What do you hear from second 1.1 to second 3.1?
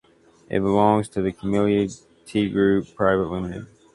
the Camelia Tea Group